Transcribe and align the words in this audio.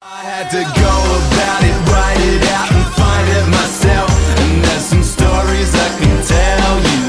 I 0.00 0.20
had 0.22 0.48
to 0.50 0.62
go 0.62 0.94
about 1.26 1.64
it, 1.64 1.74
write 1.90 2.20
it 2.20 2.42
out, 2.52 2.70
and 2.70 2.86
find 2.94 3.28
it 3.28 3.50
myself. 3.50 4.08
And 4.38 4.64
there's 4.64 4.84
some 4.84 5.02
stories 5.02 5.74
I 5.74 5.88
can 5.98 6.24
tell 6.24 6.78
you. 6.86 7.02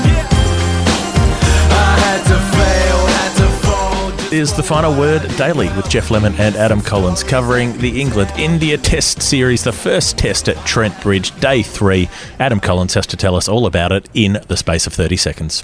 I 1.70 1.96
had 2.02 2.24
to 2.24 2.38
fail, 2.58 2.98
had 3.06 3.38
to 3.38 3.48
fall. 3.64 4.34
is 4.34 4.52
the 4.56 4.64
final 4.64 4.98
word 5.00 5.22
daily 5.38 5.68
with 5.76 5.88
Geoff 5.88 6.10
Lemon 6.10 6.34
and 6.40 6.56
Adam 6.56 6.82
Collins 6.82 7.24
covering 7.24 7.78
the 7.78 8.02
England 8.02 8.32
India 8.38 8.76
Test 8.76 9.22
Series, 9.22 9.64
the 9.64 9.72
first 9.72 10.18
test 10.18 10.50
at 10.50 10.58
Trent 10.66 11.00
Bridge, 11.02 11.40
day 11.40 11.62
three. 11.62 12.10
Adam 12.40 12.60
Collins 12.60 12.96
has 12.96 13.06
to 13.06 13.16
tell 13.16 13.36
us 13.36 13.48
all 13.48 13.68
about 13.68 13.92
it 13.92 14.10
in 14.16 14.42
the 14.48 14.58
space 14.58 14.88
of 14.88 14.94
30 14.94 15.16
seconds. 15.16 15.64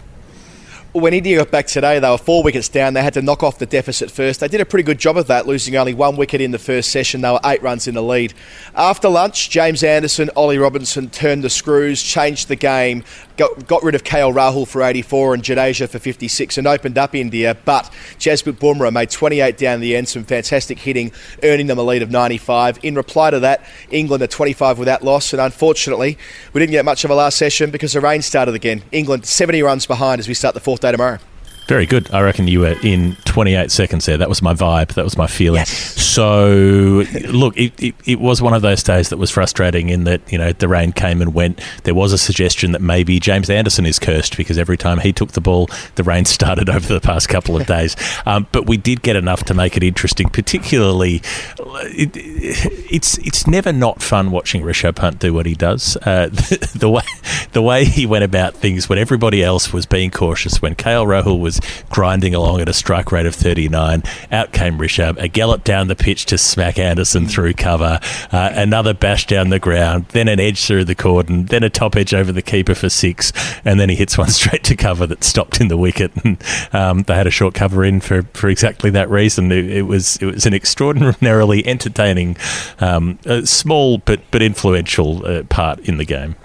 When 0.95 1.13
India 1.13 1.37
got 1.39 1.51
back 1.51 1.67
today, 1.67 1.99
they 1.99 2.09
were 2.09 2.17
four 2.17 2.41
wickets 2.41 2.69
down. 2.69 2.93
They 2.93 3.03
had 3.03 3.15
to 3.15 3.21
knock 3.21 3.43
off 3.43 3.59
the 3.59 3.65
deficit 3.65 4.09
first. 4.09 4.39
They 4.39 4.47
did 4.47 4.61
a 4.61 4.65
pretty 4.65 4.83
good 4.83 4.97
job 4.97 5.17
of 5.17 5.27
that, 5.27 5.45
losing 5.45 5.75
only 5.75 5.93
one 5.93 6.15
wicket 6.15 6.39
in 6.39 6.51
the 6.51 6.57
first 6.57 6.89
session. 6.89 7.19
They 7.19 7.29
were 7.29 7.39
eight 7.43 7.61
runs 7.61 7.85
in 7.89 7.95
the 7.95 8.01
lead. 8.01 8.33
After 8.75 9.09
lunch, 9.09 9.49
James 9.49 9.83
Anderson, 9.83 10.29
Ollie 10.37 10.57
Robinson 10.57 11.09
turned 11.09 11.43
the 11.43 11.49
screws, 11.49 12.01
changed 12.01 12.47
the 12.47 12.55
game, 12.55 13.03
got, 13.37 13.67
got 13.67 13.83
rid 13.83 13.95
of 13.95 14.03
KL 14.03 14.33
Rahul 14.33 14.67
for 14.67 14.81
84 14.81 15.35
and 15.35 15.43
Jadeja 15.43 15.89
for 15.89 15.99
56 15.99 16.57
and 16.57 16.67
opened 16.67 16.97
up 16.97 17.15
India. 17.15 17.57
But 17.65 17.85
Jasprit 18.17 18.53
Bumrah 18.53 18.91
made 18.91 19.09
28 19.09 19.57
down 19.57 19.79
the 19.79 19.95
end, 19.95 20.07
some 20.07 20.23
fantastic 20.23 20.79
hitting, 20.79 21.11
earning 21.43 21.67
them 21.67 21.77
a 21.77 21.83
lead 21.83 22.01
of 22.01 22.11
95. 22.11 22.79
In 22.83 22.95
reply 22.95 23.31
to 23.31 23.39
that, 23.39 23.65
England 23.89 24.23
are 24.23 24.27
25 24.27 24.79
without 24.79 25.03
loss. 25.03 25.33
And 25.33 25.41
unfortunately, 25.41 26.17
we 26.53 26.59
didn't 26.59 26.71
get 26.71 26.85
much 26.85 27.03
of 27.03 27.11
a 27.11 27.15
last 27.15 27.37
session 27.37 27.71
because 27.71 27.93
the 27.93 28.01
rain 28.01 28.21
started 28.21 28.55
again. 28.55 28.83
England 28.91 29.25
70 29.25 29.61
runs 29.63 29.85
behind 29.85 30.19
as 30.19 30.27
we 30.27 30.33
start 30.33 30.53
the 30.53 30.61
fourth 30.61 30.81
day 30.81 30.91
tomorrow. 30.91 31.19
Very 31.67 31.85
good. 31.87 32.11
I 32.11 32.21
reckon 32.21 32.47
you 32.47 32.59
were 32.59 32.75
in 32.83 33.15
28 33.25 33.71
seconds 33.71 34.05
there. 34.05 34.17
That 34.17 34.29
was 34.29 34.41
my 34.41 34.53
vibe. 34.53 34.93
That 34.93 35.03
was 35.03 35.17
my 35.17 35.25
feeling. 35.25 35.59
Yes. 35.59 35.69
So, 35.71 37.03
look, 37.27 37.57
it, 37.57 37.73
it, 37.81 37.95
it 38.05 38.19
was 38.19 38.41
one 38.41 38.53
of 38.53 38.61
those 38.61 38.83
days 38.83 39.09
that 39.09 39.17
was 39.17 39.31
frustrating 39.31 39.89
in 39.89 40.03
that, 40.03 40.31
you 40.31 40.37
know, 40.37 40.53
the 40.53 40.67
rain 40.67 40.91
came 40.91 41.21
and 41.21 41.33
went. 41.33 41.59
There 41.83 41.95
was 41.95 42.13
a 42.13 42.17
suggestion 42.17 42.71
that 42.73 42.81
maybe 42.81 43.19
James 43.19 43.49
Anderson 43.49 43.85
is 43.85 43.97
cursed 43.97 44.37
because 44.37 44.57
every 44.57 44.77
time 44.77 44.99
he 44.99 45.11
took 45.11 45.31
the 45.31 45.41
ball, 45.41 45.69
the 45.95 46.03
rain 46.03 46.25
started 46.35 46.69
over 46.69 46.93
the 46.93 47.01
past 47.01 47.29
couple 47.29 47.59
of 47.59 47.65
days. 47.67 47.95
Um, 48.25 48.47
but 48.51 48.67
we 48.67 48.77
did 48.77 49.01
get 49.01 49.15
enough 49.15 49.43
to 49.45 49.53
make 49.53 49.75
it 49.75 49.83
interesting, 49.83 50.29
particularly. 50.29 51.21
It, 51.57 52.11
it's 52.15 53.17
it's 53.19 53.47
never 53.47 53.73
not 53.73 54.01
fun 54.01 54.31
watching 54.31 54.61
Rishabh 54.61 54.95
Pant 54.95 55.19
do 55.19 55.33
what 55.33 55.45
he 55.45 55.55
does. 55.55 55.97
Uh, 55.97 56.27
the, 56.27 56.71
the 56.75 56.89
way 56.89 57.03
the 57.51 57.61
way 57.61 57.85
he 57.85 58.05
went 58.05 58.23
about 58.23 58.55
things 58.55 58.89
when 58.89 58.99
everybody 58.99 59.43
else 59.43 59.71
was 59.73 59.85
being 59.85 60.11
cautious, 60.11 60.61
when 60.61 60.75
KL 60.75 61.05
Rahul 61.05 61.39
was 61.39 61.59
grinding 61.89 62.35
along 62.35 62.61
at 62.61 62.69
a 62.69 62.73
strike 62.73 63.11
rate 63.11 63.25
of 63.25 63.35
39, 63.35 64.03
out 64.31 64.51
came 64.51 64.77
Rishabh, 64.77 65.17
a 65.17 65.27
gallop 65.27 65.63
down 65.63 65.87
the 65.87 65.95
pitch 65.95 66.25
to 66.27 66.37
smack 66.37 66.77
Anderson 66.77 67.27
through 67.27 67.53
cover, 67.53 67.99
uh, 68.31 68.49
another 68.53 68.93
bash 68.93 69.27
down 69.27 69.49
the 69.49 69.59
ground, 69.59 70.05
then 70.09 70.27
an 70.27 70.39
edge 70.39 70.65
through 70.65 70.85
the 70.85 70.95
cordon, 70.95 71.45
then 71.45 71.63
a 71.63 71.69
top 71.69 71.95
edge 71.95 72.13
over 72.13 72.31
the 72.31 72.41
keeper 72.41 72.75
for 72.75 72.89
six, 72.89 73.31
and 73.63 73.79
then 73.79 73.89
he 73.89 73.95
hits 73.95 74.17
one 74.17 74.29
straight 74.29 74.63
to 74.63 74.75
cover 74.75 75.05
that 75.07 75.23
stopped 75.23 75.61
in 75.61 75.67
the 75.67 75.77
wicket. 75.77 76.11
And 76.25 76.41
um, 76.73 77.03
they 77.03 77.13
had 77.13 77.27
a 77.27 77.31
short 77.31 77.53
cover 77.53 77.83
in 77.83 77.99
for, 77.99 78.23
for 78.33 78.49
exactly 78.49 78.89
that 78.91 79.09
reason. 79.09 79.51
It, 79.51 79.69
it 79.69 79.81
was 79.83 80.17
it 80.17 80.25
was 80.25 80.45
an 80.45 80.53
extraordinarily 80.53 81.65
entertaining, 81.67 82.37
um, 82.79 83.19
uh, 83.25 83.45
small 83.45 83.99
but 83.99 84.21
but 84.31 84.41
influential 84.41 85.25
uh, 85.25 85.43
part 85.43 85.79
in 85.79 85.97
the 85.97 86.05
game. 86.05 86.35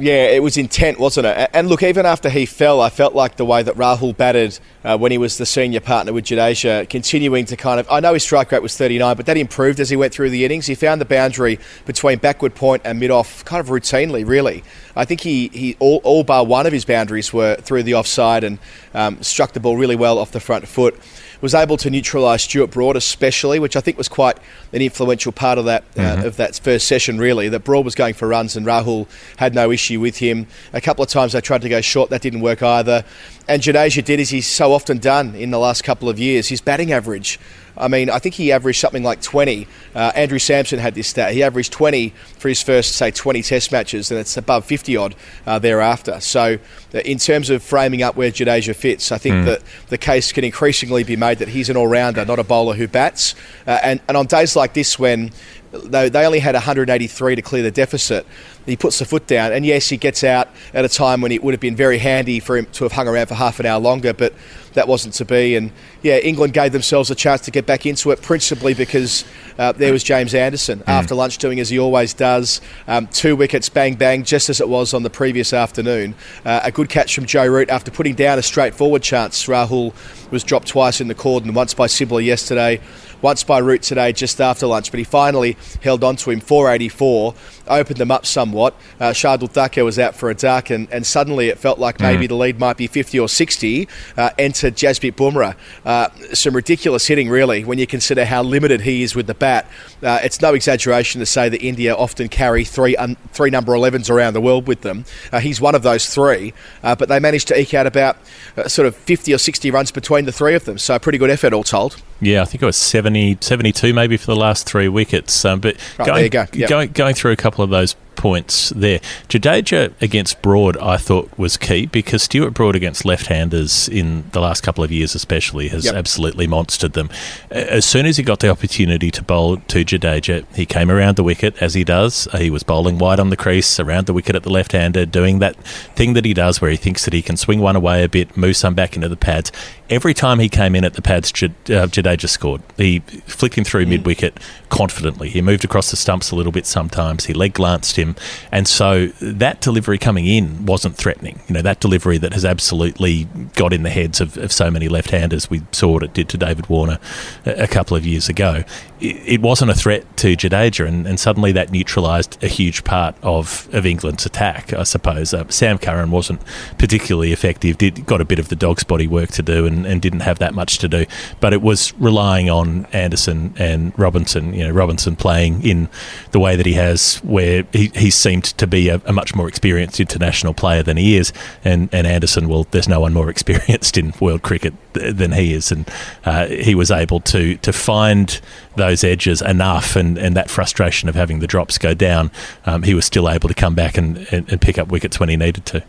Yeah, 0.00 0.26
it 0.28 0.42
was 0.44 0.56
intent, 0.56 1.00
wasn't 1.00 1.26
it? 1.26 1.50
And 1.52 1.68
look, 1.68 1.82
even 1.82 2.06
after 2.06 2.30
he 2.30 2.46
fell, 2.46 2.80
I 2.80 2.88
felt 2.88 3.16
like 3.16 3.36
the 3.36 3.44
way 3.44 3.64
that 3.64 3.74
Rahul 3.74 4.16
batted 4.16 4.58
uh, 4.84 4.96
when 4.96 5.10
he 5.10 5.18
was 5.18 5.38
the 5.38 5.46
senior 5.46 5.80
partner 5.80 6.12
with 6.12 6.24
Jadeja, 6.24 6.88
continuing 6.88 7.44
to 7.46 7.56
kind 7.56 7.80
of. 7.80 7.90
I 7.90 7.98
know 7.98 8.14
his 8.14 8.22
strike 8.22 8.52
rate 8.52 8.62
was 8.62 8.76
39, 8.76 9.16
but 9.16 9.26
that 9.26 9.36
improved 9.36 9.80
as 9.80 9.90
he 9.90 9.96
went 9.96 10.14
through 10.14 10.30
the 10.30 10.44
innings. 10.44 10.66
He 10.66 10.76
found 10.76 11.00
the 11.00 11.04
boundary 11.04 11.58
between 11.84 12.18
backward 12.18 12.54
point 12.54 12.82
and 12.84 13.00
mid 13.00 13.10
off 13.10 13.44
kind 13.44 13.58
of 13.60 13.68
routinely, 13.68 14.24
really. 14.24 14.62
I 14.98 15.04
think 15.04 15.20
he, 15.20 15.48
he 15.48 15.76
all, 15.78 16.00
all 16.02 16.24
bar 16.24 16.44
one 16.44 16.66
of 16.66 16.72
his 16.72 16.84
boundaries 16.84 17.32
were 17.32 17.54
through 17.56 17.84
the 17.84 17.94
offside 17.94 18.44
and 18.44 18.58
um, 18.92 19.22
struck 19.22 19.52
the 19.52 19.60
ball 19.60 19.76
really 19.76 19.96
well 19.96 20.18
off 20.18 20.32
the 20.32 20.40
front 20.40 20.66
foot 20.68 20.98
was 21.40 21.54
able 21.54 21.76
to 21.76 21.90
neutralise 21.90 22.42
Stuart 22.42 22.68
Broad, 22.68 22.96
especially, 22.96 23.58
which 23.58 23.76
I 23.76 23.80
think 23.80 23.96
was 23.96 24.08
quite 24.08 24.38
an 24.72 24.82
influential 24.82 25.32
part 25.32 25.58
of 25.58 25.66
that 25.66 25.84
uh, 25.96 26.22
of 26.24 26.36
that 26.36 26.58
first 26.58 26.86
session. 26.86 27.18
Really, 27.18 27.48
that 27.48 27.60
Broad 27.60 27.84
was 27.84 27.94
going 27.94 28.14
for 28.14 28.26
runs 28.28 28.56
and 28.56 28.66
Rahul 28.66 29.06
had 29.36 29.54
no 29.54 29.70
issue 29.70 30.00
with 30.00 30.18
him. 30.18 30.46
A 30.72 30.80
couple 30.80 31.04
of 31.04 31.10
times 31.10 31.32
they 31.32 31.40
tried 31.40 31.62
to 31.62 31.68
go 31.68 31.80
short, 31.80 32.10
that 32.10 32.22
didn't 32.22 32.40
work 32.40 32.62
either. 32.62 33.04
And 33.46 33.62
Jadeja 33.62 34.04
did 34.04 34.20
as 34.20 34.30
he's 34.30 34.46
so 34.46 34.72
often 34.72 34.98
done 34.98 35.34
in 35.34 35.50
the 35.50 35.58
last 35.58 35.84
couple 35.84 36.08
of 36.08 36.18
years. 36.18 36.48
His 36.48 36.60
batting 36.60 36.92
average. 36.92 37.38
I 37.78 37.88
mean, 37.88 38.10
I 38.10 38.18
think 38.18 38.34
he 38.34 38.52
averaged 38.52 38.80
something 38.80 39.02
like 39.02 39.22
20. 39.22 39.66
Uh, 39.94 40.12
Andrew 40.14 40.38
Samson 40.38 40.78
had 40.78 40.94
this 40.94 41.08
stat. 41.08 41.32
He 41.32 41.42
averaged 41.42 41.72
20 41.72 42.10
for 42.38 42.48
his 42.48 42.62
first, 42.62 42.96
say, 42.96 43.10
20 43.10 43.42
Test 43.42 43.72
matches, 43.72 44.10
and 44.10 44.18
it's 44.18 44.36
above 44.36 44.64
50 44.64 44.96
odd 44.96 45.14
uh, 45.46 45.58
thereafter. 45.58 46.20
So, 46.20 46.58
uh, 46.94 46.98
in 46.98 47.18
terms 47.18 47.50
of 47.50 47.62
framing 47.62 48.02
up 48.02 48.16
where 48.16 48.30
Jadeja 48.30 48.74
fits, 48.74 49.12
I 49.12 49.18
think 49.18 49.44
that 49.44 49.62
the 49.88 49.98
case 49.98 50.32
can 50.32 50.44
increasingly 50.44 51.04
be 51.04 51.16
made 51.16 51.38
that 51.38 51.48
he's 51.48 51.68
an 51.70 51.76
all 51.76 51.86
rounder, 51.86 52.24
not 52.24 52.38
a 52.38 52.44
bowler 52.44 52.74
who 52.74 52.88
bats. 52.88 53.34
Uh, 53.66 53.78
and, 53.82 54.00
and 54.08 54.16
on 54.16 54.26
days 54.26 54.56
like 54.56 54.74
this, 54.74 54.98
when 54.98 55.30
they, 55.72 56.08
they 56.08 56.24
only 56.24 56.38
had 56.38 56.54
183 56.54 57.36
to 57.36 57.42
clear 57.42 57.62
the 57.62 57.70
deficit. 57.70 58.26
He 58.64 58.76
puts 58.76 58.98
the 58.98 59.04
foot 59.04 59.26
down, 59.26 59.52
and 59.52 59.64
yes, 59.64 59.88
he 59.88 59.96
gets 59.96 60.22
out 60.22 60.48
at 60.74 60.84
a 60.84 60.88
time 60.88 61.20
when 61.20 61.32
it 61.32 61.42
would 61.42 61.54
have 61.54 61.60
been 61.60 61.76
very 61.76 61.98
handy 61.98 62.38
for 62.38 62.56
him 62.56 62.66
to 62.72 62.84
have 62.84 62.92
hung 62.92 63.08
around 63.08 63.26
for 63.26 63.34
half 63.34 63.60
an 63.60 63.66
hour 63.66 63.80
longer, 63.80 64.12
but 64.12 64.34
that 64.74 64.86
wasn't 64.86 65.14
to 65.14 65.24
be. 65.24 65.56
And 65.56 65.72
yeah, 66.02 66.18
England 66.18 66.52
gave 66.52 66.72
themselves 66.72 67.10
a 67.10 67.14
chance 67.14 67.40
to 67.42 67.50
get 67.50 67.66
back 67.66 67.86
into 67.86 68.10
it, 68.10 68.20
principally 68.20 68.74
because 68.74 69.24
uh, 69.58 69.72
there 69.72 69.92
was 69.92 70.04
James 70.04 70.34
Anderson 70.34 70.82
after 70.86 71.14
lunch 71.14 71.38
doing 71.38 71.60
as 71.60 71.70
he 71.70 71.78
always 71.78 72.12
does. 72.12 72.60
Um, 72.86 73.06
two 73.06 73.36
wickets, 73.36 73.68
bang 73.68 73.94
bang, 73.94 74.22
just 74.22 74.50
as 74.50 74.60
it 74.60 74.68
was 74.68 74.92
on 74.92 75.02
the 75.02 75.10
previous 75.10 75.52
afternoon. 75.52 76.14
Uh, 76.44 76.60
a 76.62 76.70
good 76.70 76.90
catch 76.90 77.14
from 77.14 77.24
Joe 77.24 77.46
Root 77.46 77.70
after 77.70 77.90
putting 77.90 78.14
down 78.14 78.38
a 78.38 78.42
straightforward 78.42 79.02
chance. 79.02 79.46
Rahul 79.46 79.94
was 80.30 80.44
dropped 80.44 80.68
twice 80.68 81.00
in 81.00 81.08
the 81.08 81.14
cordon, 81.14 81.54
once 81.54 81.72
by 81.72 81.86
Sibley 81.86 82.24
yesterday 82.24 82.80
once 83.22 83.44
by 83.44 83.58
Root 83.58 83.82
today 83.82 84.12
just 84.12 84.40
after 84.40 84.66
lunch, 84.66 84.90
but 84.90 84.98
he 84.98 85.04
finally 85.04 85.56
held 85.82 86.04
on 86.04 86.16
to 86.16 86.30
him. 86.30 86.40
484, 86.40 87.34
opened 87.68 87.98
them 87.98 88.10
up 88.10 88.26
somewhat. 88.26 88.74
Uh, 89.00 89.10
Shardul 89.10 89.50
Thakur 89.50 89.84
was 89.84 89.98
out 89.98 90.14
for 90.14 90.30
a 90.30 90.34
duck, 90.34 90.70
and, 90.70 90.90
and 90.92 91.06
suddenly 91.06 91.48
it 91.48 91.58
felt 91.58 91.78
like 91.78 92.00
maybe 92.00 92.26
the 92.26 92.34
lead 92.34 92.58
might 92.58 92.76
be 92.76 92.86
50 92.86 93.18
or 93.18 93.28
60. 93.28 93.88
Uh, 94.16 94.30
entered 94.38 94.76
Jasprit 94.76 95.12
Bumrah. 95.12 95.54
Uh, 95.84 96.08
some 96.34 96.54
ridiculous 96.54 97.06
hitting, 97.06 97.28
really, 97.28 97.64
when 97.64 97.78
you 97.78 97.86
consider 97.86 98.24
how 98.24 98.42
limited 98.42 98.82
he 98.82 99.02
is 99.02 99.14
with 99.14 99.26
the 99.26 99.34
bat. 99.34 99.66
Uh, 100.02 100.18
it's 100.22 100.40
no 100.40 100.54
exaggeration 100.54 101.18
to 101.20 101.26
say 101.26 101.48
that 101.48 101.62
India 101.62 101.94
often 101.94 102.28
carry 102.28 102.64
three 102.64 102.96
un- 102.96 103.16
three 103.32 103.50
number 103.50 103.72
11s 103.72 104.10
around 104.10 104.34
the 104.34 104.40
world 104.40 104.66
with 104.66 104.82
them. 104.82 105.04
Uh, 105.32 105.40
he's 105.40 105.60
one 105.60 105.74
of 105.74 105.82
those 105.82 106.06
three, 106.12 106.52
uh, 106.82 106.94
but 106.94 107.08
they 107.08 107.18
managed 107.20 107.48
to 107.48 107.58
eke 107.58 107.74
out 107.74 107.86
about 107.86 108.16
uh, 108.56 108.68
sort 108.68 108.86
of 108.86 108.94
50 108.96 109.34
or 109.34 109.38
60 109.38 109.70
runs 109.70 109.90
between 109.90 110.24
the 110.24 110.32
three 110.32 110.54
of 110.54 110.64
them. 110.64 110.78
So 110.78 110.94
a 110.94 111.00
pretty 111.00 111.18
good 111.18 111.30
effort, 111.30 111.52
all 111.52 111.64
told. 111.64 112.00
Yeah, 112.20 112.42
I 112.42 112.44
think 112.44 112.62
it 112.62 112.66
was 112.66 112.76
70, 112.76 113.38
72 113.40 113.92
maybe 113.92 114.16
for 114.16 114.26
the 114.26 114.36
last 114.36 114.66
three 114.66 114.88
wickets. 114.88 115.44
Um, 115.44 115.60
but 115.60 115.76
Right, 115.98 116.06
going, 116.06 116.14
there 116.16 116.24
you 116.24 116.30
go. 116.30 116.46
Yep. 116.52 116.68
going 116.68 116.90
going 116.92 117.14
through 117.14 117.32
a 117.32 117.36
couple 117.36 117.57
of 117.58 117.70
those 117.70 117.94
points 118.18 118.68
there, 118.70 119.00
Jadeja 119.28 119.92
against 120.02 120.42
Broad, 120.42 120.76
I 120.76 120.98
thought 120.98 121.30
was 121.38 121.56
key 121.56 121.86
because 121.86 122.22
Stuart 122.24 122.50
Broad 122.52 122.76
against 122.76 123.06
left-handers 123.06 123.88
in 123.88 124.24
the 124.32 124.40
last 124.40 124.62
couple 124.62 124.84
of 124.84 124.92
years, 124.92 125.14
especially, 125.14 125.68
has 125.68 125.86
Yep. 125.86 125.94
absolutely 125.94 126.46
monstered 126.46 126.92
them. 126.92 127.08
As 127.50 127.86
soon 127.86 128.04
as 128.04 128.16
he 128.18 128.22
got 128.22 128.40
the 128.40 128.50
opportunity 128.50 129.10
to 129.12 129.22
bowl 129.22 129.56
to 129.68 129.84
Jadeja, 129.84 130.44
he 130.54 130.66
came 130.66 130.90
around 130.90 131.16
the 131.16 131.22
wicket 131.22 131.54
as 131.62 131.72
he 131.74 131.84
does. 131.84 132.28
Uh, 132.32 132.38
He 132.38 132.50
was 132.50 132.62
bowling 132.62 132.98
wide 132.98 133.20
on 133.20 133.30
the 133.30 133.36
crease 133.36 133.78
around 133.80 134.06
the 134.06 134.12
wicket 134.12 134.34
at 134.36 134.42
the 134.42 134.50
left-hander, 134.50 135.06
doing 135.06 135.38
that 135.38 135.56
thing 135.96 136.12
that 136.14 136.24
he 136.24 136.34
does 136.34 136.60
where 136.60 136.70
he 136.70 136.76
thinks 136.76 137.04
that 137.04 137.14
he 137.14 137.22
can 137.22 137.36
swing 137.36 137.60
one 137.60 137.76
away 137.76 138.02
a 138.04 138.08
bit, 138.08 138.36
move 138.36 138.56
some 138.56 138.74
back 138.74 138.94
into 138.96 139.08
the 139.08 139.16
pads. 139.16 139.50
Every 139.88 140.12
time 140.12 140.38
he 140.40 140.48
came 140.50 140.74
in 140.74 140.84
at 140.84 140.94
the 140.94 141.02
pads, 141.02 141.30
uh, 141.30 141.46
Jadeja 141.86 142.28
scored. 142.28 142.60
He 142.76 142.98
flicked 143.26 143.56
him 143.56 143.64
through 143.64 143.86
mid 143.86 144.04
wicket 144.04 144.38
confidently. 144.68 145.30
He 145.30 145.40
moved 145.40 145.64
across 145.64 145.90
the 145.90 145.96
stumps 145.96 146.30
a 146.30 146.36
little 146.36 146.52
bit 146.52 146.66
sometimes. 146.66 147.24
He 147.26 147.32
leg 147.32 147.54
glanced 147.54 147.96
him. 147.96 148.07
And 148.52 148.68
so 148.68 149.08
that 149.20 149.60
delivery 149.60 149.98
coming 149.98 150.26
in 150.26 150.66
wasn't 150.66 150.96
threatening. 150.96 151.40
You 151.48 151.54
know, 151.54 151.62
that 151.62 151.80
delivery 151.80 152.18
that 152.18 152.32
has 152.32 152.44
absolutely 152.44 153.24
got 153.54 153.72
in 153.72 153.82
the 153.82 153.90
heads 153.90 154.20
of, 154.20 154.36
of 154.38 154.52
so 154.52 154.70
many 154.70 154.88
left 154.88 155.10
handers. 155.10 155.50
We 155.50 155.62
saw 155.72 155.92
what 155.92 156.02
it 156.02 156.14
did 156.14 156.28
to 156.30 156.38
David 156.38 156.68
Warner 156.68 156.98
a, 157.44 157.64
a 157.64 157.66
couple 157.66 157.96
of 157.96 158.06
years 158.06 158.28
ago. 158.28 158.64
It, 159.00 159.40
wasn't 159.40 159.70
a 159.70 159.74
threat 159.74 160.16
to 160.18 160.36
Jadeja, 160.36 160.86
and, 160.86 161.06
and 161.06 161.20
suddenly 161.20 161.52
that 161.52 161.70
neutralised 161.70 162.42
a 162.42 162.48
huge 162.48 162.82
part 162.84 163.14
of, 163.22 163.68
of 163.72 163.86
England's 163.86 164.26
attack, 164.26 164.72
I 164.72 164.82
suppose. 164.82 165.32
Uh, 165.32 165.48
Sam 165.48 165.78
Curran 165.78 166.10
wasn't 166.10 166.40
particularly 166.78 167.32
effective, 167.32 167.78
did 167.78 168.04
got 168.06 168.20
a 168.20 168.24
bit 168.24 168.38
of 168.38 168.48
the 168.48 168.56
dog's 168.56 168.82
body 168.82 169.06
work 169.06 169.30
to 169.30 169.42
do 169.42 169.66
and, 169.66 169.86
and 169.86 170.02
didn't 170.02 170.20
have 170.20 170.40
that 170.40 170.54
much 170.54 170.78
to 170.78 170.88
do. 170.88 171.06
But 171.40 171.52
it 171.52 171.62
was 171.62 171.94
relying 172.00 172.50
on 172.50 172.86
Anderson 172.86 173.54
and 173.58 173.96
Robinson, 173.98 174.54
you 174.54 174.66
know, 174.66 174.72
Robinson 174.72 175.14
playing 175.14 175.64
in 175.64 175.88
the 176.32 176.40
way 176.40 176.56
that 176.56 176.66
he 176.66 176.74
has, 176.74 177.18
where 177.18 177.64
he, 177.72 177.92
he 177.94 178.10
seemed 178.10 178.44
to 178.44 178.66
be 178.66 178.88
a, 178.88 179.00
a 179.04 179.12
much 179.12 179.34
more 179.34 179.48
experienced 179.48 180.00
international 180.00 180.54
player 180.54 180.82
than 180.82 180.96
he 180.96 181.16
is. 181.16 181.32
And, 181.64 181.88
and 181.92 182.06
Anderson, 182.06 182.48
well, 182.48 182.66
there's 182.70 182.88
no 182.88 183.00
one 183.00 183.12
more 183.12 183.30
experienced 183.38 183.96
in 183.96 184.12
world 184.20 184.42
cricket 184.42 184.74
th- 184.94 185.14
than 185.14 185.32
he 185.32 185.52
is. 185.52 185.70
And 185.70 185.88
uh, 186.24 186.46
he 186.46 186.74
was 186.74 186.90
able 186.90 187.20
to, 187.20 187.56
to 187.58 187.72
find 187.72 188.40
those 188.78 188.87
those 188.88 189.04
edges 189.04 189.42
enough 189.42 189.96
and, 189.96 190.16
and 190.16 190.34
that 190.36 190.48
frustration 190.48 191.08
of 191.08 191.14
having 191.14 191.40
the 191.40 191.46
drops 191.46 191.76
go 191.78 191.94
down, 191.94 192.30
um, 192.64 192.82
he 192.82 192.94
was 192.94 193.04
still 193.04 193.28
able 193.28 193.48
to 193.48 193.54
come 193.54 193.74
back 193.74 193.98
and, 193.98 194.26
and, 194.32 194.50
and 194.50 194.60
pick 194.60 194.78
up 194.78 194.88
wickets 194.88 195.20
when 195.20 195.28
he 195.28 195.36
needed 195.36 195.66
to. 195.66 195.82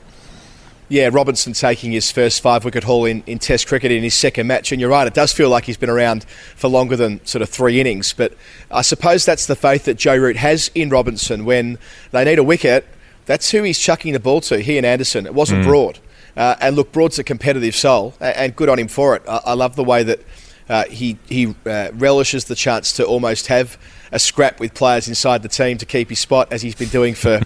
Yeah, 0.90 1.10
Robinson 1.12 1.54
taking 1.54 1.92
his 1.92 2.12
first 2.12 2.42
five 2.42 2.66
wicket 2.66 2.84
haul 2.84 3.06
in, 3.06 3.24
in 3.28 3.38
Test 3.38 3.68
cricket 3.68 3.92
in 3.92 4.02
his 4.02 4.16
second 4.16 4.48
match. 4.48 4.72
And 4.72 4.82
you're 4.82 4.90
right, 4.90 5.06
it 5.06 5.14
does 5.14 5.32
feel 5.32 5.50
like 5.50 5.66
he's 5.66 5.78
been 5.78 5.90
around 5.90 6.24
for 6.56 6.68
longer 6.68 6.96
than 6.96 7.24
sort 7.26 7.44
of 7.44 7.50
three 7.50 7.80
innings. 7.80 8.12
But 8.12 8.34
I 8.72 8.82
suppose 8.82 9.24
that's 9.24 9.46
the 9.46 9.56
faith 9.56 9.86
that 9.86 9.98
Joe 9.98 10.18
Root 10.18 10.38
has 10.38 10.72
in 10.74 10.90
Robinson. 10.90 11.46
When 11.46 11.78
they 12.12 12.26
need 12.26 12.40
a 12.40 12.44
wicket, 12.44 12.88
that's 13.28 13.52
who 13.52 13.62
he's 13.64 13.78
chucking 13.78 14.14
the 14.14 14.20
ball 14.20 14.42
to, 14.42 14.60
he 14.60 14.78
and 14.78 14.86
Anderson. 14.86 15.28
It 15.28 15.36
wasn't 15.36 15.64
Broad. 15.64 16.00
Uh, 16.36 16.56
and 16.60 16.76
look, 16.76 16.92
Broad's 16.92 17.20
a 17.20 17.24
competitive 17.24 17.76
soul, 17.76 18.14
and 18.20 18.56
good 18.56 18.70
on 18.70 18.80
him 18.80 18.88
for 18.88 19.16
it. 19.16 19.22
I, 19.28 19.42
I 19.46 19.54
love 19.54 19.76
the 19.76 19.84
way 19.84 20.04
that 20.04 20.22
uh, 20.70 20.86
he, 20.86 21.18
he 21.28 21.56
uh, 21.66 21.90
relishes 21.94 22.46
the 22.46 22.56
chance 22.56 22.94
to 22.94 23.06
almost 23.06 23.48
have 23.48 23.78
a 24.12 24.20
scrap 24.20 24.60
with 24.60 24.74
players 24.74 25.08
inside 25.08 25.44
the 25.44 25.50
team 25.50 25.78
to 25.78 25.86
keep 25.86 26.10
his 26.10 26.20
spot, 26.20 26.52
as 26.52 26.62
he's 26.62 26.76
been 26.76 26.90
doing 26.90 27.16
for. 27.16 27.42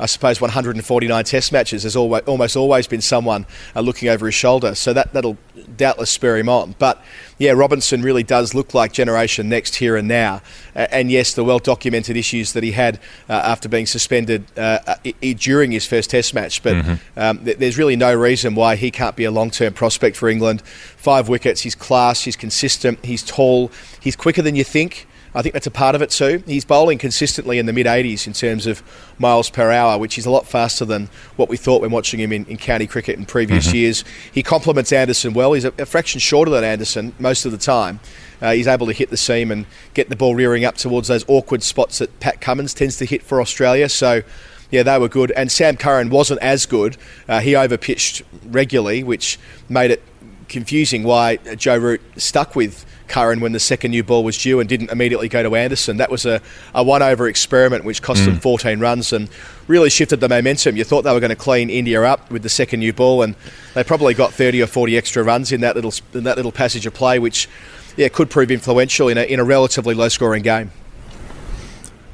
I 0.00 0.06
suppose 0.06 0.40
149 0.40 1.24
Test 1.24 1.52
matches. 1.52 1.82
There's 1.82 1.94
always, 1.94 2.22
almost 2.24 2.56
always 2.56 2.86
been 2.88 3.00
someone 3.02 3.46
uh, 3.76 3.80
looking 3.80 4.08
over 4.08 4.26
his 4.26 4.34
shoulder, 4.34 4.74
so 4.74 4.92
that 4.94 5.12
that'll 5.12 5.36
doubtless 5.76 6.10
spur 6.10 6.38
him 6.38 6.48
on. 6.48 6.74
But 6.78 7.00
yeah, 7.38 7.52
Robinson 7.52 8.02
really 8.02 8.22
does 8.22 8.54
look 8.54 8.74
like 8.74 8.92
generation 8.92 9.48
next 9.48 9.76
here 9.76 9.96
and 9.96 10.08
now. 10.08 10.40
Uh, 10.74 10.86
and 10.90 11.10
yes, 11.10 11.34
the 11.34 11.44
well 11.44 11.58
documented 11.58 12.16
issues 12.16 12.52
that 12.54 12.62
he 12.62 12.72
had 12.72 12.98
uh, 13.28 13.34
after 13.34 13.68
being 13.68 13.86
suspended 13.86 14.44
uh, 14.58 14.78
I- 15.04 15.14
I- 15.22 15.32
during 15.34 15.70
his 15.70 15.86
first 15.86 16.10
Test 16.10 16.34
match. 16.34 16.62
But 16.62 16.76
um, 17.16 17.44
th- 17.44 17.58
there's 17.58 17.76
really 17.78 17.96
no 17.96 18.14
reason 18.14 18.54
why 18.54 18.76
he 18.76 18.90
can't 18.90 19.16
be 19.16 19.24
a 19.24 19.30
long 19.30 19.50
term 19.50 19.72
prospect 19.74 20.16
for 20.16 20.28
England. 20.28 20.62
Five 20.62 21.28
wickets, 21.28 21.60
he's 21.60 21.74
class, 21.74 22.22
he's 22.24 22.36
consistent, 22.36 23.04
he's 23.04 23.22
tall, 23.22 23.70
he's 24.00 24.16
quicker 24.16 24.42
than 24.42 24.56
you 24.56 24.64
think. 24.64 25.06
I 25.34 25.42
think 25.42 25.52
that's 25.52 25.66
a 25.66 25.70
part 25.70 25.94
of 25.94 26.02
it 26.02 26.10
too. 26.10 26.42
He's 26.46 26.64
bowling 26.64 26.98
consistently 26.98 27.58
in 27.58 27.66
the 27.66 27.72
mid 27.72 27.86
80s 27.86 28.26
in 28.26 28.32
terms 28.32 28.66
of 28.66 28.82
miles 29.18 29.48
per 29.48 29.70
hour, 29.70 29.98
which 29.98 30.18
is 30.18 30.26
a 30.26 30.30
lot 30.30 30.46
faster 30.46 30.84
than 30.84 31.08
what 31.36 31.48
we 31.48 31.56
thought 31.56 31.82
when 31.82 31.90
watching 31.90 32.18
him 32.18 32.32
in, 32.32 32.44
in 32.46 32.56
county 32.56 32.86
cricket 32.86 33.18
in 33.18 33.26
previous 33.26 33.72
years. 33.72 34.04
He 34.32 34.42
complements 34.42 34.92
Anderson 34.92 35.32
well. 35.32 35.52
He's 35.52 35.64
a, 35.64 35.72
a 35.78 35.86
fraction 35.86 36.18
shorter 36.18 36.50
than 36.50 36.64
Anderson 36.64 37.14
most 37.18 37.44
of 37.44 37.52
the 37.52 37.58
time. 37.58 38.00
Uh, 38.42 38.52
he's 38.52 38.66
able 38.66 38.86
to 38.86 38.92
hit 38.92 39.10
the 39.10 39.16
seam 39.16 39.50
and 39.50 39.66
get 39.94 40.08
the 40.08 40.16
ball 40.16 40.34
rearing 40.34 40.64
up 40.64 40.76
towards 40.76 41.08
those 41.08 41.24
awkward 41.28 41.62
spots 41.62 41.98
that 41.98 42.18
Pat 42.20 42.40
Cummins 42.40 42.74
tends 42.74 42.96
to 42.96 43.04
hit 43.04 43.22
for 43.22 43.40
Australia. 43.40 43.88
So, 43.88 44.22
yeah, 44.70 44.82
they 44.82 44.98
were 44.98 45.08
good. 45.08 45.30
And 45.32 45.52
Sam 45.52 45.76
Curran 45.76 46.10
wasn't 46.10 46.40
as 46.40 46.66
good. 46.66 46.96
Uh, 47.28 47.40
he 47.40 47.52
overpitched 47.52 48.22
regularly, 48.46 49.04
which 49.04 49.38
made 49.68 49.90
it 49.90 50.02
confusing 50.48 51.04
why 51.04 51.36
Joe 51.36 51.78
Root 51.78 52.00
stuck 52.16 52.56
with 52.56 52.84
Curran 53.10 53.40
when 53.40 53.52
the 53.52 53.60
second 53.60 53.90
new 53.90 54.02
ball 54.02 54.24
was 54.24 54.38
due 54.38 54.60
and 54.60 54.68
didn't 54.68 54.90
immediately 54.90 55.28
go 55.28 55.42
to 55.42 55.54
Anderson. 55.54 55.98
That 55.98 56.10
was 56.10 56.24
a, 56.24 56.40
a 56.74 56.82
one 56.82 57.02
over 57.02 57.28
experiment 57.28 57.84
which 57.84 58.00
cost 58.00 58.24
them 58.24 58.36
mm. 58.36 58.42
14 58.42 58.80
runs 58.80 59.12
and 59.12 59.28
really 59.66 59.90
shifted 59.90 60.20
the 60.20 60.28
momentum. 60.28 60.76
You 60.76 60.84
thought 60.84 61.02
they 61.02 61.12
were 61.12 61.20
going 61.20 61.30
to 61.30 61.36
clean 61.36 61.68
India 61.68 62.02
up 62.02 62.30
with 62.30 62.42
the 62.42 62.48
second 62.48 62.80
new 62.80 62.92
ball 62.92 63.22
and 63.22 63.34
they 63.74 63.84
probably 63.84 64.14
got 64.14 64.32
30 64.32 64.62
or 64.62 64.66
40 64.66 64.96
extra 64.96 65.22
runs 65.22 65.52
in 65.52 65.60
that 65.60 65.74
little 65.74 65.92
in 66.14 66.24
that 66.24 66.36
little 66.36 66.52
passage 66.52 66.86
of 66.86 66.94
play 66.94 67.18
which 67.18 67.48
yeah 67.96 68.08
could 68.08 68.30
prove 68.30 68.50
influential 68.50 69.08
in 69.08 69.18
a, 69.18 69.22
in 69.22 69.40
a 69.40 69.44
relatively 69.44 69.94
low 69.94 70.08
scoring 70.08 70.42
game. 70.42 70.70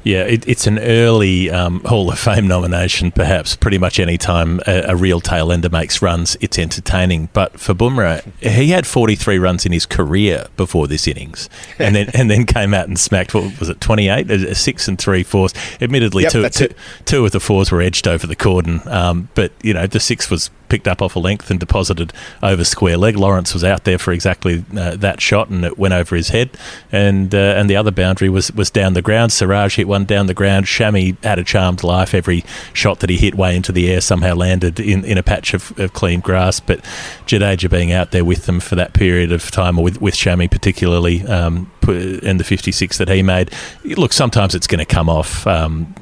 Yeah, 0.07 0.23
it, 0.23 0.47
it's 0.47 0.67
an 0.67 0.79
early 0.79 1.51
um, 1.51 1.81
Hall 1.81 2.09
of 2.09 2.17
Fame 2.17 2.47
nomination, 2.47 3.11
perhaps. 3.11 3.57
Pretty 3.57 3.77
much 3.77 3.99
any 3.99 4.17
time 4.17 4.61
a, 4.65 4.83
a 4.87 4.95
real 4.95 5.19
tail 5.19 5.51
ender 5.51 5.69
makes 5.69 6.01
runs, 6.01 6.37
it's 6.39 6.57
entertaining. 6.57 7.27
But 7.33 7.59
for 7.59 7.73
Bumrah, 7.73 8.23
he 8.39 8.69
had 8.69 8.87
43 8.87 9.37
runs 9.37 9.65
in 9.65 9.73
his 9.73 9.85
career 9.85 10.47
before 10.55 10.87
this 10.87 11.09
innings, 11.09 11.49
and 11.77 11.93
then 11.93 12.09
and 12.13 12.31
then 12.31 12.45
came 12.45 12.73
out 12.73 12.87
and 12.87 12.97
smacked 12.97 13.33
what 13.33 13.59
was 13.59 13.67
it 13.67 13.81
28, 13.81 14.31
a, 14.31 14.51
a 14.51 14.55
six 14.55 14.87
and 14.87 14.97
three 14.97 15.23
fours. 15.23 15.53
Admittedly, 15.81 16.23
Yep, 16.23 16.53
two, 16.53 16.69
two, 17.03 17.25
of 17.25 17.33
the 17.33 17.41
fours 17.41 17.69
were 17.69 17.81
edged 17.81 18.07
over 18.07 18.25
the 18.25 18.35
cordon, 18.35 18.81
um, 18.87 19.27
but 19.35 19.51
you 19.61 19.73
know 19.73 19.87
the 19.87 19.99
six 19.99 20.29
was 20.29 20.49
picked 20.69 20.87
up 20.87 21.01
off 21.01 21.15
a 21.15 21.19
length 21.19 21.49
and 21.49 21.59
deposited 21.59 22.13
over 22.43 22.63
square 22.63 22.97
leg. 22.97 23.15
Lawrence 23.15 23.53
was 23.53 23.63
out 23.63 23.83
there 23.83 23.97
for 23.97 24.11
exactly 24.11 24.63
uh, 24.75 24.95
that 24.95 25.21
shot, 25.21 25.49
and 25.49 25.65
it 25.65 25.77
went 25.77 25.93
over 25.93 26.15
his 26.15 26.29
head. 26.29 26.49
And 26.91 27.33
uh, 27.33 27.55
and 27.57 27.69
the 27.69 27.75
other 27.75 27.91
boundary 27.91 28.29
was 28.29 28.51
was 28.51 28.69
down 28.69 28.93
the 28.93 29.01
ground. 29.01 29.31
Siraj 29.31 29.75
hit 29.75 29.87
one 29.87 30.05
down 30.05 30.27
the 30.27 30.33
ground. 30.33 30.65
Shami 30.65 31.21
had 31.23 31.39
a 31.39 31.43
charmed 31.43 31.83
life. 31.83 32.13
Every 32.13 32.43
shot 32.73 32.99
that 32.99 33.09
he 33.09 33.17
hit 33.17 33.35
way 33.35 33.55
into 33.55 33.71
the 33.71 33.89
air 33.91 34.01
somehow 34.01 34.35
landed 34.35 34.79
in, 34.79 35.03
in 35.05 35.17
a 35.17 35.23
patch 35.23 35.53
of, 35.53 35.77
of 35.79 35.93
clean 35.93 36.19
grass. 36.19 36.59
But 36.59 36.79
Jadeja 37.25 37.69
being 37.69 37.91
out 37.91 38.11
there 38.11 38.25
with 38.25 38.45
them 38.45 38.59
for 38.59 38.75
that 38.75 38.93
period 38.93 39.31
of 39.31 39.49
time, 39.51 39.77
or 39.77 39.83
with 39.83 40.01
with 40.01 40.15
Shami 40.15 40.49
particularly, 40.49 41.25
um, 41.25 41.71
and 41.87 42.39
the 42.39 42.43
56 42.43 42.97
that 42.97 43.09
he 43.09 43.21
made. 43.23 43.51
Look, 43.83 44.13
sometimes 44.13 44.55
it's 44.55 44.67
going 44.67 44.79
to 44.79 44.85
come 44.85 45.09
off. 45.09 45.45
Um, 45.47 45.93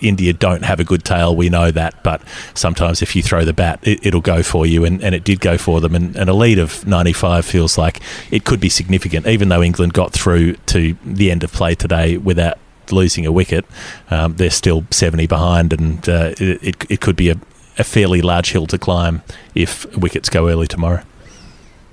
India 0.00 0.32
don't 0.32 0.64
have 0.64 0.80
a 0.80 0.84
good 0.84 1.04
tail, 1.04 1.34
we 1.34 1.48
know 1.48 1.70
that, 1.70 2.02
but 2.02 2.22
sometimes 2.54 3.02
if 3.02 3.14
you 3.14 3.22
throw 3.22 3.44
the 3.44 3.52
bat, 3.52 3.80
it, 3.82 4.04
it'll 4.06 4.20
go 4.20 4.42
for 4.42 4.66
you, 4.66 4.84
and, 4.84 5.02
and 5.02 5.14
it 5.14 5.24
did 5.24 5.40
go 5.40 5.58
for 5.58 5.80
them. 5.80 5.94
And, 5.94 6.16
and 6.16 6.28
a 6.28 6.34
lead 6.34 6.58
of 6.58 6.86
95 6.86 7.44
feels 7.44 7.78
like 7.78 8.00
it 8.30 8.44
could 8.44 8.60
be 8.60 8.68
significant, 8.68 9.26
even 9.26 9.48
though 9.48 9.62
England 9.62 9.92
got 9.92 10.12
through 10.12 10.54
to 10.66 10.96
the 11.04 11.30
end 11.30 11.44
of 11.44 11.52
play 11.52 11.74
today 11.74 12.16
without 12.16 12.58
losing 12.90 13.26
a 13.26 13.32
wicket. 13.32 13.64
Um, 14.10 14.36
they're 14.36 14.50
still 14.50 14.84
70 14.90 15.26
behind, 15.26 15.72
and 15.72 16.08
uh, 16.08 16.34
it, 16.38 16.62
it, 16.62 16.90
it 16.90 17.00
could 17.00 17.16
be 17.16 17.30
a, 17.30 17.36
a 17.78 17.84
fairly 17.84 18.22
large 18.22 18.52
hill 18.52 18.66
to 18.68 18.78
climb 18.78 19.22
if 19.54 19.84
wickets 19.96 20.28
go 20.28 20.48
early 20.48 20.66
tomorrow. 20.66 21.02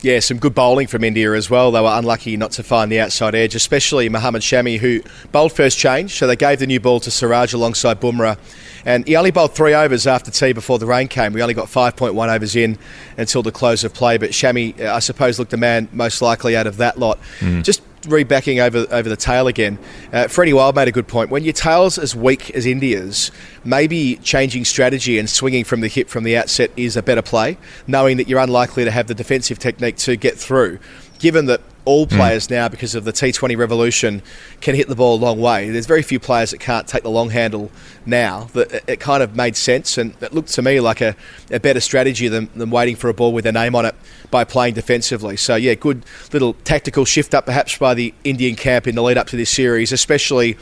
Yeah, 0.03 0.19
some 0.19 0.39
good 0.39 0.55
bowling 0.55 0.87
from 0.87 1.03
India 1.03 1.31
as 1.33 1.47
well. 1.47 1.71
They 1.71 1.79
were 1.79 1.95
unlucky 1.95 2.35
not 2.35 2.49
to 2.53 2.63
find 2.63 2.91
the 2.91 2.99
outside 2.99 3.35
edge, 3.35 3.53
especially 3.53 4.09
Mohammad 4.09 4.41
Shami, 4.41 4.79
who 4.79 5.01
bowled 5.31 5.51
first 5.51 5.77
change. 5.77 6.15
So 6.15 6.25
they 6.25 6.35
gave 6.35 6.57
the 6.57 6.65
new 6.65 6.79
ball 6.79 6.99
to 7.01 7.11
Siraj 7.11 7.53
alongside 7.53 8.01
Bumrah. 8.01 8.39
And 8.83 9.07
he 9.07 9.15
only 9.15 9.29
bowled 9.29 9.53
three 9.53 9.75
overs 9.75 10.07
after 10.07 10.31
tea 10.31 10.53
before 10.53 10.79
the 10.79 10.87
rain 10.87 11.07
came. 11.07 11.33
We 11.33 11.43
only 11.43 11.53
got 11.53 11.67
5.1 11.67 12.35
overs 12.35 12.55
in 12.55 12.79
until 13.15 13.43
the 13.43 13.51
close 13.51 13.83
of 13.83 13.93
play. 13.93 14.17
But 14.17 14.31
Shami, 14.31 14.79
uh, 14.81 14.95
I 14.95 14.99
suppose, 14.99 15.37
looked 15.37 15.51
the 15.51 15.57
man 15.57 15.87
most 15.91 16.19
likely 16.19 16.57
out 16.57 16.65
of 16.65 16.77
that 16.77 16.97
lot. 16.97 17.19
Just 17.61 17.83
rebacking 18.03 18.61
over 18.61 18.85
over 18.91 19.09
the 19.09 19.15
tail 19.15 19.47
again. 19.47 19.77
Uh, 20.11 20.27
Freddie 20.27 20.53
Wilde 20.53 20.75
made 20.75 20.87
a 20.87 20.91
good 20.91 21.07
point. 21.07 21.29
When 21.29 21.43
your 21.43 21.53
tail's 21.53 21.97
as 21.97 22.15
weak 22.15 22.51
as 22.51 22.65
India's, 22.65 23.31
maybe 23.63 24.17
changing 24.17 24.65
strategy 24.65 25.19
and 25.19 25.29
swinging 25.29 25.63
from 25.63 25.81
the 25.81 25.87
hip 25.87 26.09
from 26.09 26.23
the 26.23 26.37
outset 26.37 26.71
is 26.75 26.97
a 26.97 27.03
better 27.03 27.21
play, 27.21 27.57
knowing 27.87 28.17
that 28.17 28.27
you're 28.27 28.39
unlikely 28.39 28.83
to 28.85 28.91
have 28.91 29.07
the 29.07 29.13
defensive 29.13 29.59
technique 29.59 29.97
to 29.97 30.15
get 30.15 30.37
through. 30.37 30.79
Given 31.19 31.45
that 31.45 31.61
all 31.83 32.05
players 32.05 32.49
now, 32.49 32.69
because 32.69 32.93
of 32.95 33.05
the 33.05 33.11
T20 33.11 33.57
revolution, 33.57 34.21
can 34.59 34.75
hit 34.75 34.87
the 34.87 34.95
ball 34.95 35.15
a 35.15 35.21
long 35.21 35.39
way. 35.39 35.69
There's 35.69 35.87
very 35.87 36.03
few 36.03 36.19
players 36.19 36.51
that 36.51 36.59
can't 36.59 36.87
take 36.87 37.03
the 37.03 37.09
long 37.09 37.29
handle 37.31 37.71
now. 38.05 38.49
That 38.53 38.83
it- 38.87 38.99
kind 38.99 39.23
of 39.23 39.35
made 39.35 39.55
sense, 39.57 39.97
and 39.97 40.13
it 40.21 40.31
looked 40.33 40.49
to 40.53 40.61
me 40.61 40.79
like 40.79 41.01
a, 41.01 41.15
a 41.49 41.59
better 41.59 41.79
strategy 41.79 42.27
than, 42.27 42.49
than 42.55 42.69
waiting 42.69 42.95
for 42.95 43.09
a 43.09 43.13
ball 43.13 43.33
with 43.33 43.43
their 43.43 43.53
name 43.53 43.73
on 43.75 43.85
it 43.85 43.95
by 44.29 44.43
playing 44.43 44.75
defensively. 44.75 45.37
So 45.37 45.55
yeah, 45.55 45.73
good 45.73 46.05
little 46.31 46.53
tactical 46.53 47.03
shift 47.03 47.33
up 47.33 47.45
perhaps 47.47 47.77
by 47.77 47.93
the 47.95 48.13
Indian 48.23 48.55
camp 48.55 48.87
in 48.87 48.93
the 48.95 49.01
lead 49.01 49.17
up 49.17 49.27
to 49.27 49.35
this 49.35 49.49
series, 49.49 49.91
especially 49.91 50.57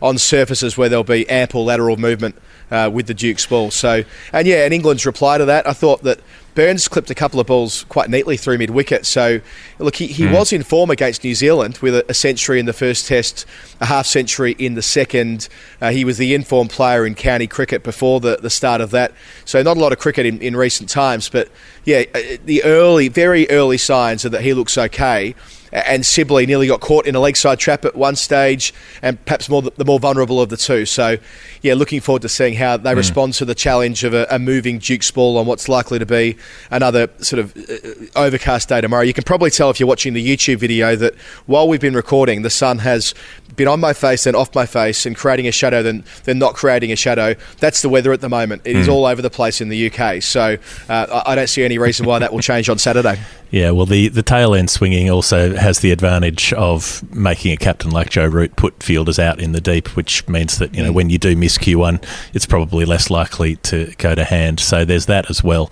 on 0.00 0.18
surfaces 0.18 0.78
where 0.78 0.88
there'll 0.88 1.04
be 1.04 1.28
ample 1.28 1.64
lateral 1.64 1.96
movement 1.96 2.36
uh, 2.70 2.90
with 2.92 3.06
the 3.06 3.14
Duke's 3.14 3.46
ball. 3.46 3.70
So, 3.70 4.04
and 4.32 4.46
yeah, 4.46 4.64
and 4.64 4.74
England's 4.74 5.06
reply 5.06 5.38
to 5.38 5.44
that, 5.46 5.66
I 5.66 5.72
thought 5.72 6.02
that 6.02 6.20
Burns 6.54 6.88
clipped 6.88 7.10
a 7.10 7.14
couple 7.14 7.38
of 7.38 7.46
balls 7.46 7.84
quite 7.88 8.10
neatly 8.10 8.36
through 8.36 8.58
mid 8.58 8.70
wicket. 8.70 9.06
So, 9.06 9.40
look, 9.78 9.96
he, 9.96 10.08
he 10.08 10.26
was 10.26 10.52
in 10.52 10.62
form 10.62 10.90
against 10.90 11.22
New 11.22 11.34
Zealand 11.34 11.78
with 11.78 11.94
a, 11.94 12.04
a 12.08 12.14
century 12.14 12.58
in 12.58 12.66
the 12.66 12.72
first 12.72 13.06
test, 13.06 13.46
a 13.80 13.86
half 13.86 14.06
century 14.06 14.56
in 14.58 14.74
the 14.74 14.82
second. 14.82 15.48
Uh, 15.80 15.90
he 15.90 16.04
was 16.04 16.18
the 16.18 16.34
informed 16.34 16.70
player 16.70 17.06
in 17.06 17.14
county 17.14 17.46
cricket 17.46 17.82
before 17.82 18.20
the, 18.20 18.36
the 18.36 18.50
start 18.50 18.80
of 18.80 18.90
that. 18.90 19.12
So, 19.44 19.62
not 19.62 19.76
a 19.76 19.80
lot 19.80 19.92
of 19.92 19.98
cricket 19.98 20.26
in, 20.26 20.40
in 20.40 20.56
recent 20.56 20.88
times, 20.88 21.28
but 21.28 21.48
yeah, 21.84 22.04
uh, 22.14 22.20
the 22.44 22.64
early, 22.64 23.08
very 23.08 23.48
early 23.48 23.78
signs 23.78 24.24
are 24.24 24.30
that 24.30 24.42
he 24.42 24.52
looks 24.52 24.76
okay 24.76 25.34
and 25.72 26.04
Sibley 26.04 26.46
nearly 26.46 26.66
got 26.66 26.80
caught 26.80 27.06
in 27.06 27.14
a 27.14 27.20
leg 27.20 27.36
side 27.36 27.58
trap 27.58 27.84
at 27.84 27.94
one 27.94 28.16
stage, 28.16 28.74
and 29.02 29.22
perhaps 29.24 29.48
more 29.48 29.62
the, 29.62 29.70
the 29.76 29.84
more 29.84 30.00
vulnerable 30.00 30.40
of 30.40 30.48
the 30.48 30.56
two. 30.56 30.86
So, 30.86 31.16
yeah, 31.62 31.74
looking 31.74 32.00
forward 32.00 32.22
to 32.22 32.28
seeing 32.28 32.54
how 32.54 32.76
they 32.76 32.94
respond 32.94 33.34
to 33.34 33.44
the 33.44 33.54
challenge 33.54 34.04
of 34.04 34.14
a, 34.14 34.26
a 34.30 34.38
moving 34.38 34.78
Duke's 34.78 35.10
ball 35.10 35.38
on 35.38 35.46
what's 35.46 35.68
likely 35.68 35.98
to 35.98 36.06
be 36.06 36.36
another 36.70 37.08
sort 37.18 37.40
of 37.40 37.56
uh, 37.56 38.18
overcast 38.18 38.68
day 38.68 38.80
tomorrow. 38.80 39.02
You 39.02 39.14
can 39.14 39.24
probably 39.24 39.50
tell 39.50 39.70
if 39.70 39.78
you're 39.78 39.88
watching 39.88 40.14
the 40.14 40.26
YouTube 40.26 40.58
video 40.58 40.96
that 40.96 41.14
while 41.46 41.68
we've 41.68 41.80
been 41.80 41.94
recording, 41.94 42.42
the 42.42 42.50
sun 42.50 42.78
has 42.78 43.14
been 43.56 43.68
on 43.68 43.80
my 43.80 43.92
face 43.92 44.26
and 44.26 44.36
off 44.36 44.54
my 44.54 44.66
face 44.66 45.06
and 45.06 45.16
creating 45.16 45.46
a 45.46 45.52
shadow, 45.52 45.82
then 45.82 46.04
then 46.24 46.38
not 46.38 46.54
creating 46.54 46.92
a 46.92 46.96
shadow. 46.96 47.34
That's 47.58 47.82
the 47.82 47.88
weather 47.88 48.12
at 48.12 48.20
the 48.20 48.28
moment. 48.28 48.62
It 48.64 48.76
is 48.76 48.88
all 48.88 49.04
over 49.04 49.22
the 49.22 49.30
place 49.30 49.60
in 49.60 49.68
the 49.68 49.90
UK. 49.90 50.22
So 50.22 50.56
uh, 50.88 51.22
I 51.26 51.34
don't 51.34 51.48
see 51.48 51.64
any 51.64 51.78
reason 51.78 52.06
why 52.06 52.18
that 52.18 52.32
will 52.32 52.40
change 52.40 52.68
on 52.68 52.78
Saturday. 52.78 53.20
Yeah, 53.50 53.72
well, 53.72 53.86
the, 53.86 54.08
the 54.08 54.22
tail 54.22 54.54
end 54.54 54.70
swinging 54.70 55.10
also 55.10 55.56
has 55.56 55.80
the 55.80 55.90
advantage 55.90 56.52
of 56.52 57.02
making 57.12 57.52
a 57.52 57.56
captain 57.56 57.90
like 57.90 58.10
Joe 58.10 58.26
Root 58.26 58.54
put 58.54 58.80
fielders 58.82 59.18
out 59.18 59.40
in 59.40 59.52
the 59.52 59.60
deep, 59.60 59.96
which 59.96 60.26
means 60.28 60.58
that, 60.58 60.74
you 60.74 60.84
know, 60.84 60.92
when 60.92 61.10
you 61.10 61.18
do 61.18 61.34
miss 61.34 61.58
Q1, 61.58 62.04
it's 62.32 62.46
probably 62.46 62.84
less 62.84 63.10
likely 63.10 63.56
to 63.56 63.92
go 63.98 64.14
to 64.14 64.24
hand. 64.24 64.60
So 64.60 64.84
there's 64.84 65.06
that 65.06 65.30
as 65.30 65.42
well. 65.42 65.68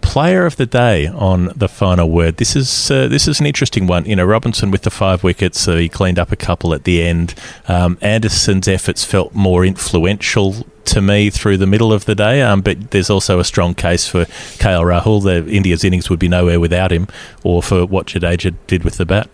Player 0.00 0.46
of 0.46 0.56
the 0.56 0.66
day 0.66 1.06
on 1.06 1.52
the 1.54 1.68
final 1.68 2.10
word. 2.10 2.38
This 2.38 2.56
is 2.56 2.90
uh, 2.90 3.06
this 3.06 3.28
is 3.28 3.38
an 3.38 3.46
interesting 3.46 3.86
one. 3.86 4.04
You 4.04 4.16
know, 4.16 4.24
Robinson 4.24 4.72
with 4.72 4.82
the 4.82 4.90
five 4.90 5.22
wickets, 5.22 5.60
so 5.60 5.76
he 5.76 5.88
cleaned 5.88 6.18
up 6.18 6.32
a 6.32 6.36
couple 6.36 6.74
at 6.74 6.82
the 6.82 7.00
end. 7.02 7.34
Um, 7.68 7.98
Anderson's 8.00 8.66
efforts 8.66 9.04
felt 9.04 9.32
more 9.32 9.64
influential 9.64 10.66
to 10.86 11.00
me 11.00 11.30
through 11.30 11.58
the 11.58 11.66
middle 11.66 11.92
of 11.92 12.04
the 12.04 12.14
day. 12.14 12.42
Um, 12.42 12.60
but 12.60 12.90
there's 12.90 13.10
also 13.10 13.38
a 13.38 13.44
strong 13.44 13.74
case 13.74 14.06
for 14.06 14.24
KL 14.24 14.84
Rahul. 14.84 15.22
The 15.22 15.50
India's 15.50 15.84
innings 15.84 16.10
would 16.10 16.18
be 16.18 16.28
nowhere 16.28 16.60
without 16.60 16.92
him, 16.92 17.08
or 17.42 17.62
for 17.62 17.86
what 17.86 18.06
Jadeja 18.06 18.54
did 18.66 18.84
with 18.84 18.96
the 18.96 19.06
bat. 19.06 19.28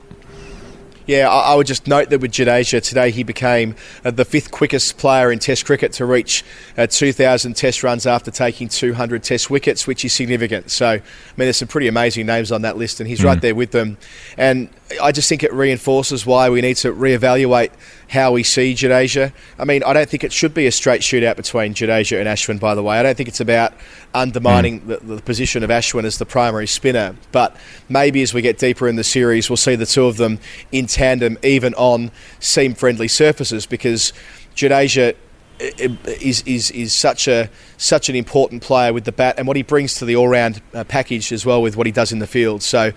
Yeah, 1.08 1.30
I, 1.30 1.54
would 1.54 1.66
just 1.66 1.86
note 1.86 2.10
that 2.10 2.20
with 2.20 2.32
Jadeja 2.32 2.82
today, 2.82 3.10
he 3.10 3.22
became 3.22 3.76
uh, 4.04 4.10
the 4.10 4.26
fifth 4.26 4.50
quickest 4.50 4.98
player 4.98 5.32
in 5.32 5.38
Test 5.38 5.64
cricket 5.64 5.90
to 5.94 6.04
reach 6.04 6.44
uh, 6.76 6.86
2,000 6.86 7.54
Test 7.54 7.82
runs 7.82 8.06
after 8.06 8.30
taking 8.30 8.68
200 8.68 9.22
Test 9.22 9.48
wickets, 9.48 9.86
which 9.86 10.04
is 10.04 10.12
significant. 10.12 10.70
So, 10.70 10.86
I 10.86 10.92
mean, 10.92 11.02
there's 11.46 11.56
some 11.56 11.68
pretty 11.68 11.88
amazing 11.88 12.26
names 12.26 12.52
on 12.52 12.60
that 12.60 12.76
list, 12.76 13.00
and 13.00 13.08
he's 13.08 13.20
mm. 13.20 13.24
right 13.24 13.40
there 13.40 13.54
with 13.54 13.70
them. 13.70 13.96
And 14.36 14.68
I 15.02 15.12
just 15.12 15.28
think 15.28 15.42
it 15.42 15.52
reinforces 15.52 16.24
why 16.24 16.48
we 16.48 16.62
need 16.62 16.76
to 16.78 16.92
reevaluate 16.92 17.70
how 18.08 18.32
we 18.32 18.42
see 18.42 18.72
Jadeja. 18.72 19.32
I 19.58 19.64
mean, 19.64 19.82
I 19.82 19.92
don't 19.92 20.08
think 20.08 20.24
it 20.24 20.32
should 20.32 20.54
be 20.54 20.66
a 20.66 20.72
straight 20.72 21.02
shootout 21.02 21.36
between 21.36 21.74
Jadeja 21.74 22.18
and 22.18 22.26
Ashwin, 22.26 22.58
by 22.58 22.74
the 22.74 22.82
way. 22.82 22.98
I 22.98 23.02
don't 23.02 23.14
think 23.14 23.28
it's 23.28 23.40
about 23.40 23.74
undermining 24.14 24.80
mm. 24.80 24.86
the, 24.86 25.16
the, 25.16 25.22
position 25.22 25.62
of 25.62 25.68
Ashwin 25.68 26.04
as 26.04 26.16
the 26.16 26.24
primary 26.24 26.66
spinner. 26.66 27.16
But 27.32 27.54
maybe 27.90 28.22
as 28.22 28.32
we 28.32 28.40
get 28.40 28.58
deeper 28.58 28.88
in 28.88 28.96
the 28.96 29.04
series, 29.04 29.50
we'll 29.50 29.58
see 29.58 29.76
the 29.76 29.84
two 29.84 30.06
of 30.06 30.16
them 30.16 30.38
in 30.72 30.86
tandem, 30.86 31.38
even 31.42 31.74
on 31.74 32.10
seam 32.40 32.74
friendly 32.74 33.08
surfaces, 33.08 33.66
because 33.66 34.14
Jadeja 34.56 35.14
is, 35.60 36.42
is, 36.42 36.70
is 36.70 36.92
such 36.92 37.28
a 37.28 37.50
such 37.76 38.08
an 38.08 38.16
important 38.16 38.62
player 38.62 38.92
with 38.92 39.04
the 39.04 39.12
bat 39.12 39.36
and 39.38 39.46
what 39.46 39.56
he 39.56 39.62
brings 39.62 39.94
to 39.94 40.04
the 40.04 40.16
all 40.16 40.28
round 40.28 40.60
uh, 40.74 40.84
package 40.84 41.32
as 41.32 41.46
well 41.46 41.62
with 41.62 41.76
what 41.76 41.86
he 41.86 41.92
does 41.92 42.12
in 42.12 42.18
the 42.18 42.26
field. 42.26 42.62
So, 42.62 42.92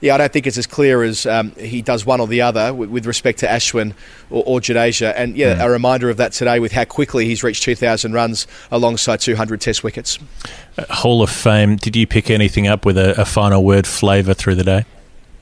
yeah, 0.00 0.14
I 0.14 0.18
don't 0.18 0.32
think 0.32 0.46
it's 0.46 0.58
as 0.58 0.66
clear 0.66 1.02
as 1.02 1.26
um, 1.26 1.52
he 1.52 1.82
does 1.82 2.04
one 2.04 2.20
or 2.20 2.26
the 2.26 2.42
other 2.42 2.74
with, 2.74 2.90
with 2.90 3.06
respect 3.06 3.38
to 3.40 3.46
Ashwin 3.46 3.94
or, 4.30 4.42
or 4.46 4.60
Jadeja. 4.60 5.12
And 5.16 5.36
yeah, 5.36 5.56
mm. 5.56 5.64
a 5.64 5.70
reminder 5.70 6.10
of 6.10 6.16
that 6.16 6.32
today 6.32 6.58
with 6.58 6.72
how 6.72 6.84
quickly 6.84 7.26
he's 7.26 7.42
reached 7.42 7.62
2,000 7.62 8.12
runs 8.12 8.46
alongside 8.70 9.20
200 9.20 9.60
Test 9.60 9.84
wickets. 9.84 10.18
Uh, 10.76 10.84
Hall 10.90 11.22
of 11.22 11.30
Fame. 11.30 11.76
Did 11.76 11.96
you 11.96 12.06
pick 12.06 12.30
anything 12.30 12.66
up 12.66 12.84
with 12.84 12.98
a, 12.98 13.20
a 13.20 13.24
final 13.24 13.64
word 13.64 13.86
flavour 13.86 14.34
through 14.34 14.56
the 14.56 14.64
day? 14.64 14.84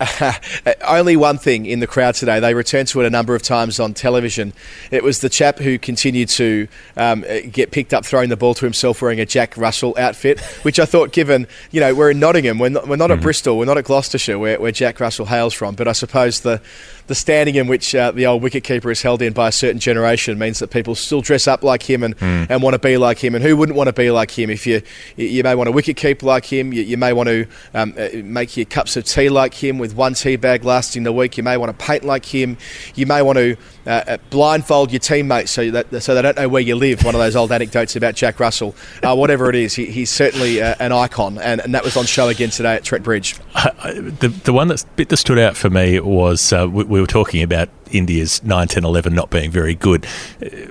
only 0.86 1.16
one 1.16 1.38
thing 1.38 1.66
in 1.66 1.80
the 1.80 1.86
crowd 1.86 2.14
today. 2.14 2.40
They 2.40 2.54
returned 2.54 2.88
to 2.88 3.00
it 3.00 3.06
a 3.06 3.10
number 3.10 3.34
of 3.34 3.42
times 3.42 3.80
on 3.80 3.94
television. 3.94 4.52
It 4.90 5.02
was 5.02 5.20
the 5.20 5.28
chap 5.28 5.58
who 5.58 5.78
continued 5.78 6.28
to 6.30 6.68
um, 6.96 7.24
get 7.50 7.70
picked 7.70 7.94
up 7.94 8.04
throwing 8.04 8.28
the 8.28 8.36
ball 8.36 8.54
to 8.54 8.64
himself 8.64 9.02
wearing 9.02 9.20
a 9.20 9.26
Jack 9.26 9.56
Russell 9.56 9.94
outfit, 9.98 10.40
which 10.62 10.78
I 10.78 10.84
thought, 10.84 11.12
given, 11.12 11.46
you 11.70 11.80
know, 11.80 11.94
we're 11.94 12.10
in 12.10 12.20
Nottingham, 12.20 12.58
we're 12.58 12.70
not, 12.70 12.88
we're 12.88 12.96
not 12.96 13.10
mm-hmm. 13.10 13.18
at 13.18 13.22
Bristol, 13.22 13.58
we're 13.58 13.64
not 13.64 13.78
at 13.78 13.84
Gloucestershire, 13.84 14.38
where, 14.38 14.60
where 14.60 14.72
Jack 14.72 15.00
Russell 15.00 15.26
hails 15.26 15.54
from, 15.54 15.74
but 15.74 15.88
I 15.88 15.92
suppose 15.92 16.40
the, 16.40 16.60
the 17.06 17.14
standing 17.14 17.56
in 17.56 17.66
which 17.66 17.94
uh, 17.94 18.10
the 18.10 18.26
old 18.26 18.42
wicketkeeper 18.42 18.90
is 18.90 19.02
held 19.02 19.22
in 19.22 19.32
by 19.32 19.48
a 19.48 19.52
certain 19.52 19.78
generation 19.78 20.38
means 20.38 20.60
that 20.60 20.70
people 20.70 20.94
still 20.94 21.20
dress 21.20 21.48
up 21.48 21.62
like 21.62 21.82
him 21.82 22.02
and, 22.02 22.16
mm. 22.16 22.46
and 22.48 22.62
want 22.62 22.74
to 22.74 22.78
be 22.78 22.96
like 22.96 23.18
him. 23.18 23.34
And 23.34 23.44
who 23.44 23.56
wouldn't 23.56 23.76
want 23.76 23.88
to 23.88 23.92
be 23.92 24.10
like 24.10 24.30
him? 24.30 24.50
If 24.50 24.66
you 24.66 24.82
you 25.16 25.42
may 25.42 25.54
want 25.54 25.68
to 25.68 25.72
wicket 25.72 25.96
keep 25.96 26.22
like 26.22 26.44
him, 26.44 26.72
you, 26.72 26.82
you 26.82 26.96
may 26.96 27.12
want 27.12 27.28
to 27.28 27.46
um, 27.74 27.94
uh, 27.98 28.08
make 28.24 28.56
your 28.56 28.66
cups 28.66 28.96
of 28.96 29.04
tea 29.04 29.28
like 29.28 29.54
him 29.54 29.78
with 29.78 29.91
one 29.94 30.14
tea 30.14 30.36
bag 30.36 30.64
lasting 30.64 31.02
the 31.02 31.12
week. 31.12 31.36
You 31.36 31.42
may 31.42 31.56
want 31.56 31.76
to 31.76 31.84
paint 31.84 32.04
like 32.04 32.24
him. 32.24 32.56
You 32.94 33.06
may 33.06 33.22
want 33.22 33.38
to 33.38 33.56
uh, 33.86 33.90
uh, 33.90 34.16
blindfold 34.30 34.92
your 34.92 35.00
teammates 35.00 35.50
so 35.50 35.70
that 35.70 36.02
so 36.02 36.14
they 36.14 36.22
don't 36.22 36.36
know 36.36 36.48
where 36.48 36.62
you 36.62 36.76
live. 36.76 37.04
One 37.04 37.14
of 37.14 37.20
those 37.20 37.36
old 37.36 37.52
anecdotes 37.52 37.96
about 37.96 38.14
Jack 38.14 38.40
Russell. 38.40 38.74
Uh, 39.02 39.14
whatever 39.14 39.48
it 39.50 39.56
is, 39.56 39.74
he, 39.74 39.86
he's 39.86 40.10
certainly 40.10 40.62
uh, 40.62 40.74
an 40.78 40.92
icon, 40.92 41.38
and, 41.38 41.60
and 41.60 41.74
that 41.74 41.84
was 41.84 41.96
on 41.96 42.04
show 42.04 42.28
again 42.28 42.50
today 42.50 42.74
at 42.74 42.84
Trent 42.84 43.04
Bridge. 43.04 43.36
the 43.54 44.32
the 44.44 44.52
one 44.52 44.68
that 44.68 44.84
bit 44.96 45.08
that 45.08 45.16
stood 45.16 45.38
out 45.38 45.56
for 45.56 45.70
me 45.70 45.98
was 46.00 46.52
uh, 46.52 46.68
we, 46.70 46.84
we, 46.84 47.00
were 47.00 47.06
talking 47.06 47.42
about 47.42 47.68
India's 47.92 48.42
9, 48.44 48.68
10, 48.68 48.84
11 48.84 49.14
not 49.14 49.30
being 49.30 49.50
very 49.50 49.74
good. 49.74 50.04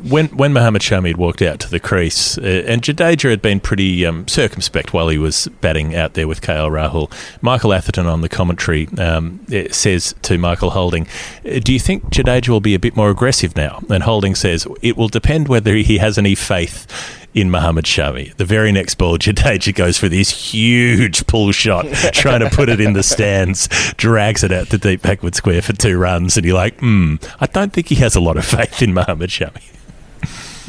When 0.02 0.28
when 0.28 0.54
Mohammad 0.54 0.82
Shami 0.82 1.08
had 1.08 1.18
walked 1.18 1.42
out 1.42 1.60
to 1.60 1.70
the 1.70 1.80
crease, 1.80 2.38
uh, 2.38 2.64
and 2.68 2.82
Jadeja 2.82 3.30
had 3.30 3.42
been 3.42 3.60
pretty 3.60 4.06
um, 4.06 4.28
circumspect 4.28 4.94
while 4.94 5.10
he 5.10 5.18
was 5.18 5.48
batting 5.60 5.96
out 5.96 6.14
there 6.14 6.28
with 6.28 6.42
KL 6.42 6.72
Rahul, 6.72 7.12
Michael 7.42 7.74
Atherton 7.74 8.08
on 8.08 8.22
the 8.22 8.30
commentary 8.30 8.88
um, 8.98 9.46
says 9.72 10.16
to 10.22 10.38
Michael 10.38 10.72
Holding, 10.72 11.08
"Do 11.44 11.74
you 11.74 11.80
think 11.80 12.06
Jadeja 12.06 12.50
will 12.50 12.62
be 12.62 12.74
a 12.74 12.80
bit 12.80 12.96
more?" 12.96 13.02
more 13.02 13.10
aggressive 13.10 13.56
now. 13.56 13.82
And 13.90 14.04
Holding 14.04 14.36
says 14.36 14.68
it 14.84 14.96
will 14.96 15.08
depend 15.08 15.48
whether 15.48 15.74
he 15.74 15.98
has 15.98 16.20
any 16.20 16.36
faith 16.36 16.86
in 17.34 17.50
Muhammad 17.50 17.86
Shami. 17.86 18.36
The 18.36 18.46
very 18.46 18.72
next 18.72 18.96
ball, 18.96 19.18
Jadeja 19.20 19.74
goes 19.74 19.98
for 19.98 20.10
this 20.10 20.30
huge 20.30 21.26
pull 21.28 21.52
shot, 21.52 21.86
trying 22.14 22.42
to 22.42 22.50
put 22.50 22.70
it 22.70 22.80
in 22.80 22.94
the 22.94 23.04
stands, 23.04 23.68
drags 23.98 24.44
it 24.44 24.52
out 24.52 24.70
to 24.70 24.78
deep 24.78 25.02
backward 25.02 25.36
square 25.36 25.62
for 25.62 25.74
two 25.74 25.98
runs, 25.98 26.38
and 26.38 26.46
you're 26.46 26.56
like, 26.56 26.80
hmm, 26.80 27.16
I 27.40 27.46
don't 27.48 27.74
think 27.74 27.88
he 27.88 27.96
has 27.96 28.16
a 28.16 28.22
lot 28.22 28.38
of 28.38 28.46
faith 28.46 28.82
in 28.82 28.94
Muhammad 28.94 29.30
Shami. 29.30 29.62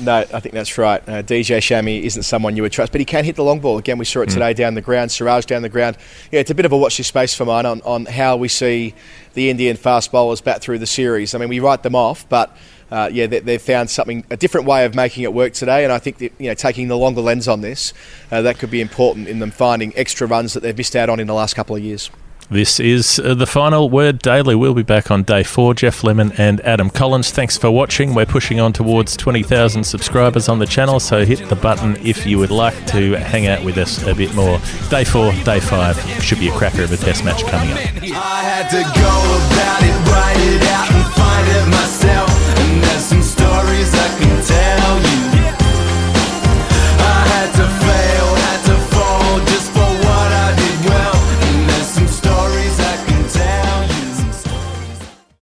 No, 0.02 0.16
I 0.16 0.40
think 0.40 0.52
that's 0.52 0.76
right. 0.78 1.00
Uh, 1.08 1.22
DJ 1.22 1.58
Shami 1.58 2.02
isn't 2.02 2.24
someone 2.24 2.56
you 2.56 2.62
would 2.62 2.72
trust, 2.72 2.90
but 2.90 3.00
he 3.00 3.04
can 3.04 3.24
hit 3.24 3.36
the 3.36 3.44
long 3.44 3.60
ball. 3.60 3.78
Again, 3.78 3.98
we 3.98 4.04
saw 4.04 4.22
it 4.22 4.30
mm. 4.30 4.34
today 4.34 4.52
down 4.52 4.74
the 4.74 4.80
ground, 4.80 5.12
Siraj 5.12 5.44
down 5.46 5.62
the 5.62 5.68
ground. 5.68 5.96
Yeah, 6.32 6.40
it's 6.40 6.50
a 6.50 6.56
bit 6.56 6.66
of 6.66 6.72
a 6.72 6.76
watch 6.76 6.96
this 6.96 7.06
space 7.06 7.34
for 7.34 7.44
mine 7.44 7.66
on, 7.66 7.82
on 7.82 8.06
how 8.06 8.36
we 8.36 8.48
see 8.48 8.94
the 9.34 9.48
Indian 9.48 9.76
fast 9.76 10.10
bowlers 10.10 10.40
bat 10.40 10.60
through 10.60 10.80
the 10.80 10.86
series. 10.86 11.36
I 11.36 11.38
mean, 11.38 11.48
we 11.48 11.60
write 11.60 11.84
them 11.84 11.94
off, 11.94 12.28
but 12.28 12.56
uh, 12.90 13.10
yeah, 13.12 13.26
they, 13.26 13.52
have 13.52 13.62
found 13.62 13.90
something, 13.90 14.24
a 14.28 14.36
different 14.36 14.66
way 14.66 14.84
of 14.84 14.94
making 14.96 15.22
it 15.22 15.32
work 15.32 15.52
today. 15.52 15.84
And 15.84 15.92
I 15.92 15.98
think 15.98 16.18
that, 16.18 16.32
you 16.38 16.48
know, 16.48 16.54
taking 16.54 16.88
the 16.88 16.96
longer 16.98 17.20
lens 17.20 17.46
on 17.46 17.60
this, 17.60 17.94
uh, 18.32 18.42
that 18.42 18.58
could 18.58 18.70
be 18.70 18.80
important 18.80 19.28
in 19.28 19.38
them 19.38 19.52
finding 19.52 19.96
extra 19.96 20.26
runs 20.26 20.52
that 20.54 20.60
they've 20.60 20.76
missed 20.76 20.96
out 20.96 21.10
on 21.10 21.20
in 21.20 21.28
the 21.28 21.34
last 21.34 21.54
couple 21.54 21.76
of 21.76 21.82
years. 21.82 22.10
This 22.50 22.78
is 22.78 23.18
uh, 23.18 23.34
the 23.34 23.46
final 23.46 23.88
word 23.88 24.18
daily. 24.18 24.54
We'll 24.54 24.74
be 24.74 24.82
back 24.82 25.10
on 25.10 25.22
day 25.22 25.42
four. 25.42 25.74
Geoff 25.74 26.04
Lemon 26.04 26.32
and 26.36 26.60
Adam 26.60 26.90
Collins. 26.90 27.30
Thanks 27.30 27.56
for 27.56 27.70
watching. 27.70 28.14
We're 28.14 28.26
pushing 28.26 28.60
on 28.60 28.72
towards 28.72 29.16
20,000 29.16 29.84
subscribers 29.84 30.48
on 30.48 30.58
the 30.58 30.66
channel, 30.66 31.00
so 31.00 31.24
hit 31.24 31.48
the 31.48 31.56
button 31.56 31.96
if 32.04 32.26
you 32.26 32.38
would 32.38 32.50
like 32.50 32.86
to 32.88 33.12
hang 33.14 33.46
out 33.46 33.64
with 33.64 33.78
us 33.78 34.02
a 34.06 34.14
bit 34.14 34.34
more. 34.34 34.58
Day 34.90 35.04
four, 35.04 35.32
day 35.44 35.60
five 35.60 35.98
should 36.22 36.40
be 36.40 36.48
a 36.48 36.52
cracker 36.52 36.82
of 36.82 36.92
a 36.92 36.96
test 36.96 37.24
match 37.24 37.42
coming 37.46 37.72
up. 37.72 37.78